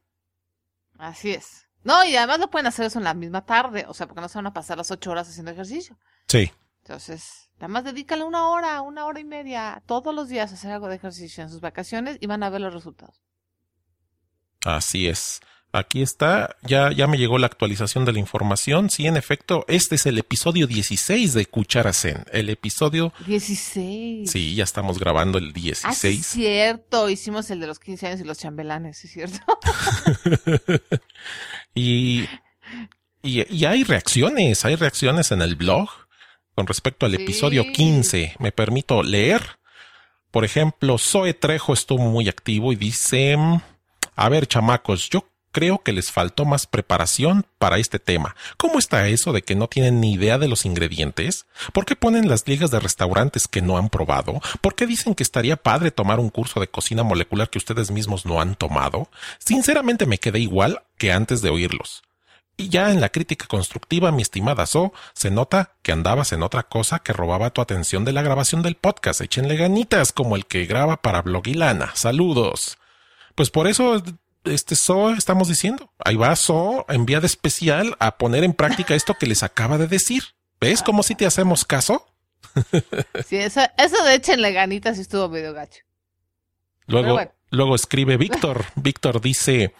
[0.97, 1.67] Así es.
[1.83, 4.29] No, y además lo pueden hacer eso en la misma tarde, o sea, porque no
[4.29, 5.97] se van a pasar las ocho horas haciendo ejercicio.
[6.27, 6.51] Sí,
[6.83, 10.71] Entonces, nada más dedícale una hora, una hora y media todos los días a hacer
[10.71, 13.21] algo de ejercicio en sus vacaciones y van a ver los resultados.
[14.63, 15.41] así es.
[15.73, 18.89] Aquí está, ya, ya me llegó la actualización de la información.
[18.89, 22.25] Sí, en efecto, este es el episodio 16 de Cuchara Zen.
[22.33, 24.29] El episodio, 16.
[24.29, 26.19] sí, ya estamos grabando el Ah, sí, 16.
[26.19, 27.09] es cierto.
[27.09, 29.39] Hicimos el de los 15 años y los chambelanes, ¿sí es cierto?
[31.73, 32.25] Y,
[33.21, 35.89] y, y hay reacciones, hay reacciones en el blog
[36.53, 37.23] con respecto al Sí.
[37.23, 38.35] episodio 15.
[38.39, 39.41] Me permito leer.
[40.31, 43.37] Por ejemplo, Zoe Trejo estuvo muy activo y dice,
[44.15, 48.35] a ver, chamacos, yo creo que les faltó más preparación para este tema.
[48.57, 51.45] ¿Cómo está eso de que no tienen ni idea de los ingredientes?
[51.73, 54.41] ¿Por qué ponen las ligas de restaurantes que no han probado?
[54.61, 58.25] ¿Por qué dicen que estaría padre tomar un curso de cocina molecular que ustedes mismos
[58.25, 59.09] no han tomado?
[59.39, 62.03] Sinceramente me quedé igual que antes de oírlos.
[62.57, 66.63] Y ya en la crítica constructiva, mi estimada So, se nota que andabas en otra
[66.63, 69.21] cosa que robaba tu atención de la grabación del podcast.
[69.21, 71.91] Échenle ganitas como el que graba para Blogilana.
[71.95, 72.77] Saludos.
[73.33, 74.03] Pues por eso,
[74.45, 75.91] este So, estamos diciendo.
[76.03, 80.23] Ahí va So, enviada especial a poner en práctica esto que les acaba de decir.
[80.59, 82.07] ¿Ves cómo si te hacemos caso?
[83.25, 85.81] Sí, eso, eso de échenle ganitas sí estuvo medio gacho.
[86.87, 87.31] Luego, bueno.
[87.49, 88.65] luego escribe Víctor.
[88.75, 89.73] Víctor dice,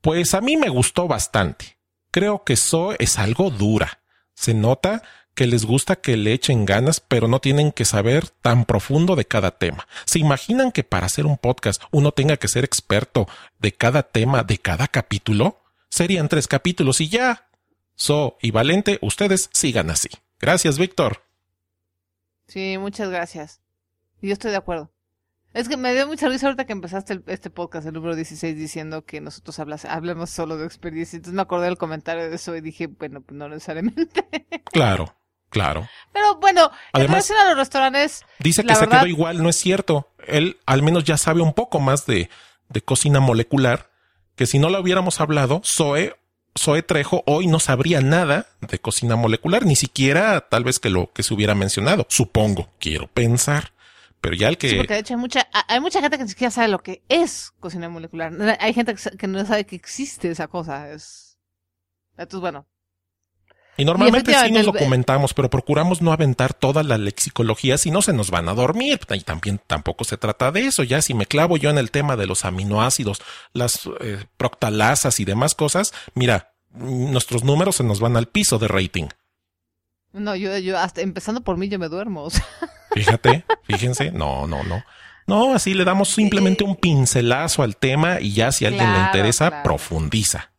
[0.00, 1.78] pues a mí me gustó bastante.
[2.10, 4.00] Creo que So es algo dura.
[4.34, 5.02] Se nota
[5.36, 9.24] que les gusta que le echen ganas, pero no tienen que saber tan profundo de
[9.26, 9.86] cada tema.
[10.04, 13.28] ¿Se imaginan que para hacer un podcast uno tenga que ser experto
[13.60, 15.60] de cada tema, de cada capítulo?
[15.88, 17.48] Serían tres capítulos y ya.
[17.94, 20.08] So y Valente, ustedes sigan así.
[20.40, 21.22] Gracias, Víctor.
[22.48, 23.60] Sí, muchas gracias.
[24.20, 24.90] Y yo estoy de acuerdo.
[25.52, 28.56] Es que me dio mucha risa ahorita que empezaste el- este podcast, el número 16,
[28.56, 31.16] diciendo que nosotros hablas, hablemos solo de experiencia.
[31.16, 34.26] Entonces me acordé del comentario de eso y dije, bueno, pues no necesariamente.
[34.70, 35.16] Claro,
[35.60, 35.88] claro.
[36.12, 39.42] Pero bueno, en Además- relación a los restaurantes, Dice que La se verdad- quedó igual,
[39.42, 40.08] no es cierto.
[40.26, 42.30] Él al menos ya sabe un poco más de,
[42.68, 43.90] de cocina molecular,
[44.34, 46.14] que si no lo hubiéramos hablado, Zoe,
[46.58, 51.12] Zoe Trejo hoy no sabría nada de cocina molecular, ni siquiera tal vez que lo
[51.12, 52.06] que se hubiera mencionado.
[52.08, 53.72] Supongo, quiero pensar.
[54.22, 54.70] Pero ya el que...
[54.70, 57.02] sí, porque de hecho hay mucha, hay mucha gente que ni siquiera sabe lo que
[57.08, 58.32] es cocina molecular.
[58.60, 60.90] Hay gente que no sabe que existe esa cosa.
[60.90, 61.38] Es...
[62.16, 62.66] Entonces, bueno,
[63.76, 68.12] Y normalmente sí nos comentamos, pero procuramos no aventar toda la lexicología, si no se
[68.12, 69.00] nos van a dormir.
[69.10, 70.82] Y también tampoco se trata de eso.
[70.82, 73.20] Ya si me clavo yo en el tema de los aminoácidos,
[73.52, 78.68] las eh, proctalasas y demás cosas, mira, nuestros números se nos van al piso de
[78.68, 79.08] rating.
[80.12, 82.24] no, yo, yo hasta empezando por mí yo me duermo.
[82.24, 82.44] o sea.
[82.94, 84.82] Fíjate, fíjense, no, no, no.
[85.26, 89.00] No, así le damos simplemente un pincelazo al tema y ya si a alguien le
[89.00, 89.64] interesa, claro.
[89.64, 90.52] profundiza.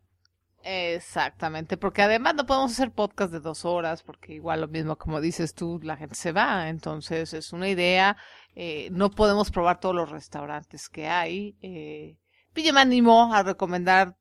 [0.69, 5.21] Exactamente, porque además no podemos hacer podcast de dos horas, porque igual lo mismo como
[5.21, 8.17] dices tú, la gente se va, entonces es una idea,
[8.53, 11.57] eh, no podemos probar todos los restaurantes que hay.
[11.61, 12.17] Eh,
[12.53, 14.17] y yo me animó a recomendar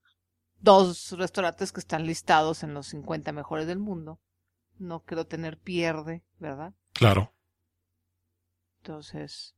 [0.60, 4.20] dos restaurantes que están listados en los 50 mejores del mundo.
[4.78, 6.74] No quiero tener pierde, ¿verdad?
[6.92, 7.32] Claro.
[8.82, 9.56] Entonces,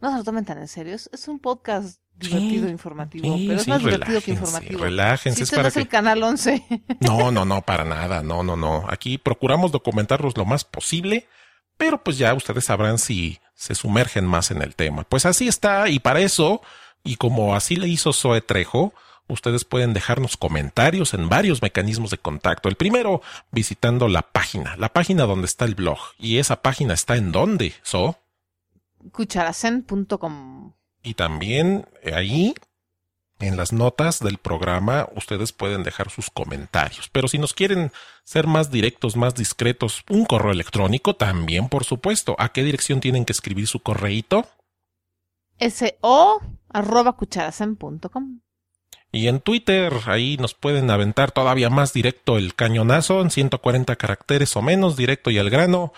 [0.00, 0.94] no se lo tomen tan en serio.
[0.94, 4.84] Es un podcast divertido e informativo, Sí, pero es sí, más divertido que informativo.
[4.84, 5.80] Relájense, Si es este no para es que...
[5.80, 6.64] el canal 11.
[7.00, 8.22] No, no, no, para nada.
[8.22, 8.84] No, no, no.
[8.88, 11.26] Aquí procuramos documentarlos lo más posible,
[11.76, 15.04] pero pues ya ustedes sabrán si se sumergen más en el tema.
[15.04, 16.62] Pues así está, y para eso,
[17.04, 18.92] y como así le hizo Zoe Trejo,
[19.28, 22.68] ustedes pueden dejarnos comentarios en varios mecanismos de contacto.
[22.68, 25.98] El primero, visitando la página, la página donde está el blog.
[26.18, 28.18] Y esa página está en dónde, So.
[29.12, 30.72] Cucharacen.com.
[31.02, 32.54] Y también eh, ahí,
[33.38, 37.08] en las notas del programa, ustedes pueden dejar sus comentarios.
[37.10, 37.92] Pero si nos quieren
[38.24, 42.36] ser más directos, más discretos, un correo electrónico también, por supuesto.
[42.38, 44.46] ¿A qué dirección tienen que escribir su correíto?
[45.58, 48.40] SO arroba cucharacen.com.
[49.12, 54.54] Y en Twitter, ahí nos pueden aventar todavía más directo el cañonazo en 140 caracteres
[54.56, 55.92] o menos, directo y al grano,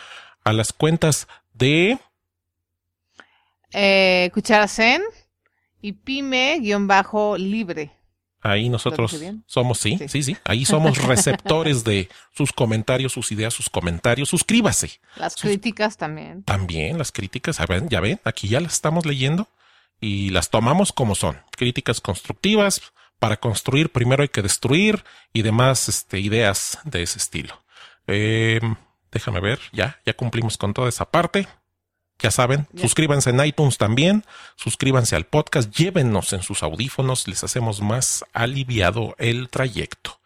[0.45, 1.99] a las cuentas de...
[3.73, 5.03] Eh, Cucharacen
[5.81, 7.93] y pyme-libre.
[8.45, 10.09] Ahí nosotros somos, sí, Sí.
[10.09, 14.29] sí, sí, ahí somos receptores de sus comentarios, sus ideas, sus comentarios.
[14.29, 15.01] Suscríbase.
[15.17, 16.43] Las Sus- críticas también.
[16.43, 19.47] También las críticas, a ver, ya ven, aquí ya las estamos leyendo
[20.01, 21.41] y las tomamos como son.
[21.57, 22.81] Críticas constructivas.
[23.21, 27.63] Para construir primero hay que destruir y demás este, ideas de ese estilo.
[28.09, 28.59] Eh,
[29.13, 31.47] déjame ver, ya, ya cumplimos con toda esa parte.
[32.23, 34.25] Ya saben, suscríbanse en iTunes también,
[34.57, 40.21] suscríbanse al podcast, llévenos en sus audífonos, les hacemos más aliviado el trayecto.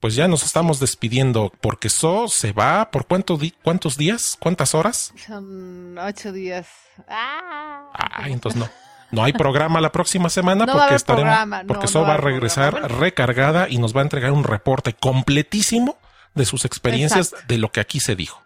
[0.00, 4.74] Pues ya nos estamos despidiendo porque So se va por cuánto di- cuántos días, cuántas
[4.74, 5.12] horas.
[5.26, 6.68] Son ocho días.
[7.08, 7.90] ¡Ah!
[7.92, 8.68] Ah, entonces no.
[9.10, 12.08] No hay programa la próxima semana No porque estaremos, programa, porque no So va a
[12.08, 13.00] va a haber regresar programa.
[13.00, 15.98] recargada y nos va a entregar un reporte completísimo
[16.34, 17.46] de sus experiencias Exacto.
[17.52, 18.42] de lo que aquí se dijo.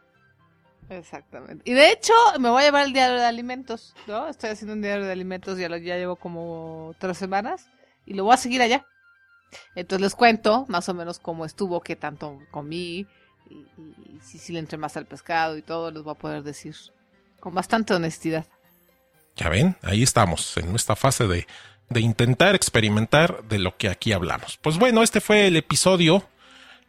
[0.99, 1.63] Exactamente.
[1.71, 4.29] Y de hecho, me voy a llevar el diario de alimentos, ¿no?
[4.29, 7.67] Estoy haciendo un diario de alimentos, ya, lo, ya llevo como tres semanas
[8.07, 8.87] y lo voy a seguir allá.
[9.75, 13.07] Entonces les cuento más o menos cómo estuvo, qué tanto comí
[13.51, 16.19] y, y- y si, si le entré más al pescado y todo, les voy a
[16.19, 16.75] poder decir
[17.41, 18.47] con bastante honestidad.
[19.37, 21.47] Ya ven, ahí estamos en esta fase de,
[21.89, 24.59] de intentar experimentar de lo que aquí hablamos.
[24.59, 26.23] Pues bueno, este fue el episodio,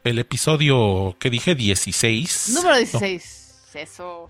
[0.03, 2.51] el episodio que dije 16.
[2.55, 2.81] Número ¿no?
[3.73, 3.89] 16.
[3.89, 4.29] Eso.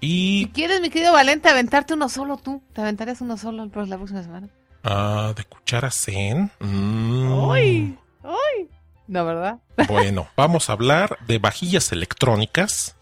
[0.00, 2.62] Y Si quieres, mi querido Valente, aventarte uno solo tú.
[2.72, 4.48] ¿Te aventarías uno solo la próxima semana?
[4.84, 6.50] ah, de cuchara zen.
[6.60, 7.32] Mm.
[7.32, 7.98] ¡Uy!
[8.22, 8.68] ¡Uy!
[9.08, 9.58] No, ¿verdad?
[9.88, 12.94] Bueno, vamos a hablar de vajillas electrónicas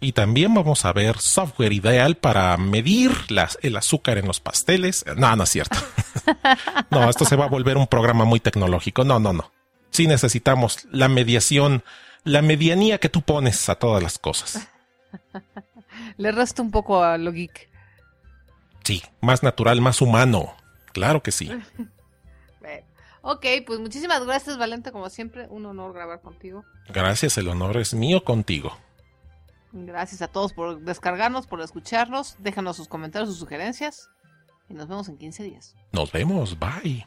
[0.00, 5.04] y también vamos a ver software ideal para medir las- el azúcar en los pasteles.
[5.16, 5.78] No, no es cierto.
[6.90, 9.02] No, esto se va a volver un programa muy tecnológico.
[9.04, 9.50] No, no, no.
[9.90, 11.82] Sí necesitamos la mediación,
[12.24, 14.68] la medianía que tú pones a todas las cosas.
[16.16, 17.70] Le resto un poco a lo geek.
[18.84, 20.54] Sí, más natural, más humano.
[20.92, 21.50] Claro que sí.
[23.22, 24.90] Ok, pues muchísimas gracias, Valente.
[24.90, 26.64] Como siempre, un honor grabar contigo.
[26.88, 28.76] Gracias, el honor es mío contigo.
[29.70, 32.34] Gracias a todos por descargarnos, por escucharnos.
[32.40, 34.10] Déjanos sus comentarios, sus sugerencias.
[34.68, 35.76] Y nos vemos en 15 días.
[35.92, 37.06] Nos vemos, bye.